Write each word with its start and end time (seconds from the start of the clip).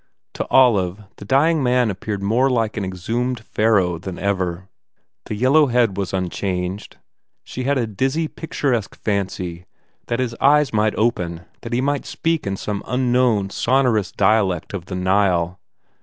To 0.33 0.47
Olive 0.49 1.03
the 1.17 1.25
dying 1.25 1.61
man 1.61 1.91
appeared 1.91 2.23
more 2.23 2.49
like 2.49 2.75
an 2.75 2.83
exhumed 2.83 3.41
Pharaoh 3.41 3.99
than 3.99 4.17
ever. 4.17 4.67
The 5.25 5.35
yellow 5.35 5.67
head 5.67 5.95
was 5.95 6.11
unchanged. 6.11 6.97
She 7.43 7.65
had 7.65 7.77
a 7.77 7.85
dizzy, 7.85 8.27
picturesque 8.27 8.95
fancy 8.95 9.67
that 10.07 10.17
his 10.17 10.33
eyes 10.41 10.73
might 10.73 10.95
open, 10.95 11.41
that 11.61 11.71
he 11.73 11.81
might 11.81 12.07
speak 12.07 12.47
in 12.47 12.57
some 12.57 12.81
unknown, 12.87 13.51
son 13.51 13.85
orous 13.85 14.11
dialect 14.11 14.73
of 14.73 14.85
the 14.85 14.95
Nile. 14.95 15.59